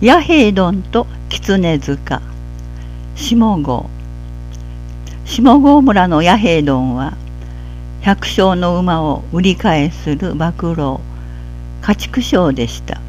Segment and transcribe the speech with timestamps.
[0.00, 2.20] 弥平丼と狐塚。
[3.14, 3.88] 下郷。
[5.24, 7.16] 下郷村の弥平丼は
[8.02, 11.00] 百姓の馬を売り買いする馬郎
[11.80, 13.00] 家畜商でした。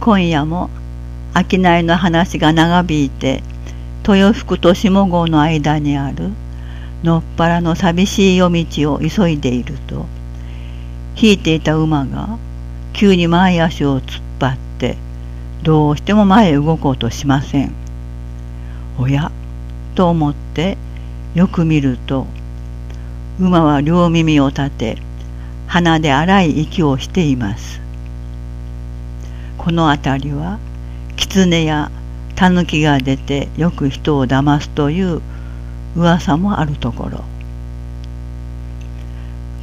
[0.00, 0.70] 今夜も
[1.34, 3.42] 商いの話が長引いて
[4.06, 6.30] 豊福と下郷の間にある
[7.02, 10.06] のっぱらの寂しい夜道を急いでいると
[11.16, 12.38] 引いていた馬が
[12.92, 14.96] 急に前足を突っ張って
[15.64, 17.72] どうしても前へ動こうとしません。
[18.98, 19.32] おや
[19.94, 20.76] と思って
[21.34, 22.26] よく見ると
[23.40, 24.98] 馬は両耳を立て
[25.66, 27.80] 鼻で荒い息をしています。
[29.56, 30.58] この辺りは
[31.16, 31.90] 狐や
[32.34, 35.22] 狸が出てよく人を騙すという
[35.96, 37.24] 噂もあるところ。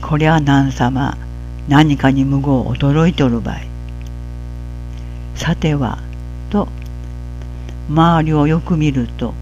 [0.02, 1.15] こりゃ何様
[1.70, 3.70] 何かに無謀驚いとるばい。
[5.35, 5.99] さては
[6.49, 6.67] と
[7.90, 9.34] 周りをよく見ると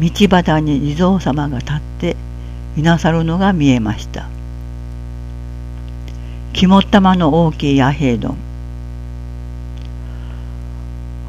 [0.00, 2.16] 道端に地蔵様が立って
[2.76, 4.26] いなさるのが見えました。
[6.54, 8.36] 肝っ玉の大きい弥平丼。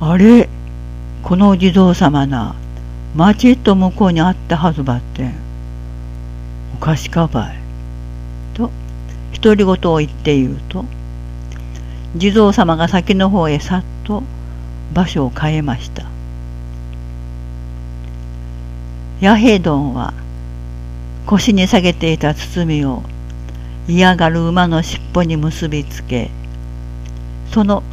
[0.02, 0.50] あれ
[1.22, 2.56] この地蔵様な
[3.16, 5.34] 町と向こうにあったはずばってん。
[6.76, 7.58] おかしかばい。
[8.54, 8.72] と
[9.42, 10.86] 独り言を言っていると
[12.16, 14.24] 地蔵様が先の方へさっと
[14.94, 16.06] 場所を変えました。
[19.20, 20.14] 弥平丼は
[21.26, 23.04] 腰に下げていた包みを
[23.88, 26.30] 嫌がる馬の尻尾に結びつけ
[27.52, 27.84] その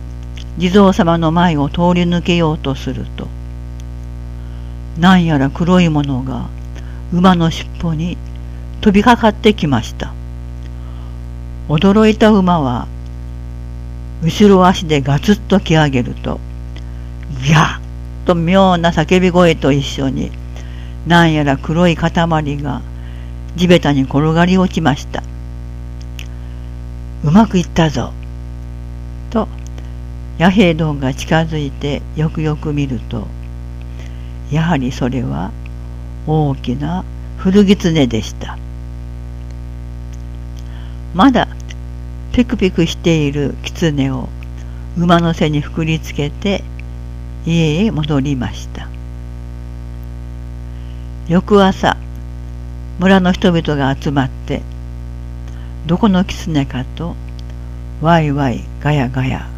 [0.59, 3.29] 地蔵様の前を通り抜けようとすると
[4.99, 6.49] 何やら黒いものが
[7.13, 8.19] 馬の尻尾に
[8.81, 10.13] 飛びかかってきました。
[11.69, 12.89] 驚いた馬は
[14.23, 16.41] 後ろ足でガツッと来上げると
[17.43, 17.81] ギャッ
[18.27, 20.31] と妙な叫び声と一緒に
[21.07, 22.83] 何やら黒い塊が
[23.57, 25.23] 地べたに転がり落ちました。
[27.25, 28.13] うまくいったぞ。
[29.31, 29.49] と、
[30.39, 33.27] 弥平丼が近づいてよくよく見ると、
[34.51, 35.51] やはりそれは
[36.27, 37.05] 大きな
[37.39, 38.57] 古狐でした。
[41.15, 41.49] まだ
[42.33, 44.29] ピクピクしている狐を
[44.97, 46.63] 馬の背にくくりつけて
[47.47, 48.89] 家へ戻りました。
[51.31, 51.97] 翌朝
[52.99, 54.63] 村の人々が集まって
[55.87, 57.15] どこの狐かと
[58.03, 59.49] ワイワイガヤガヤ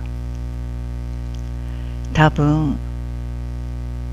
[2.12, 2.76] 多分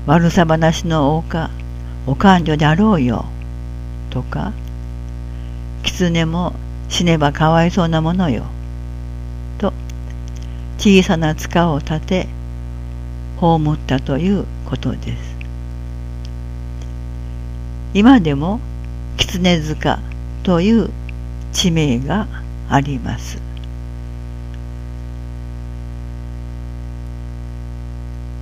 [0.06, 1.50] 悪さ話の王か
[2.06, 3.26] お勘定であろうよ
[4.08, 4.54] とか
[5.82, 6.54] 狐も
[6.90, 8.44] 死ねばかわいそうなものよ
[9.58, 9.72] と
[10.76, 12.28] 小さな塚を立て
[13.38, 15.36] 葬ったということです
[17.94, 18.60] 今でも
[19.16, 20.00] 狐塚
[20.42, 20.90] という
[21.52, 22.26] 地名が
[22.68, 23.49] あります。